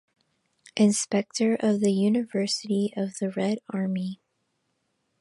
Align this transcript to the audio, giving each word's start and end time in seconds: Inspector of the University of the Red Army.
Inspector 0.75 1.57
of 1.59 1.79
the 1.79 1.91
University 1.91 2.91
of 2.97 3.19
the 3.19 3.29
Red 3.29 3.59
Army. 3.69 4.19